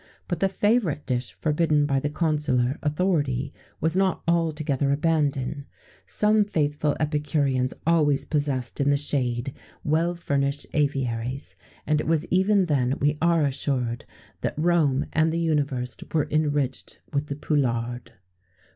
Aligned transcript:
But 0.27 0.39
the 0.39 0.49
favourite 0.49 1.05
dish 1.05 1.31
forbidden 1.41 1.85
by 1.85 1.99
the 1.99 2.09
consular 2.09 2.79
authority 2.81 3.53
was 3.79 3.95
not 3.95 4.23
altogether 4.27 4.91
abandoned: 4.91 5.65
some 6.07 6.43
faithful 6.43 6.95
epicureans 6.99 7.75
always 7.85 8.25
possessed 8.25 8.81
in 8.81 8.89
the 8.89 8.97
shade 8.97 9.53
well 9.83 10.15
furnished 10.15 10.65
aviaries; 10.73 11.55
and 11.85 12.01
it 12.01 12.07
was 12.07 12.25
even 12.31 12.65
then, 12.65 12.97
we 12.99 13.15
are 13.21 13.45
assured, 13.45 14.05
that 14.41 14.57
Rome 14.57 15.05
and 15.13 15.31
the 15.31 15.37
universe 15.39 15.95
were 16.11 16.27
enriched 16.31 16.99
with 17.13 17.27
the 17.27 17.35
poularde. 17.35 18.11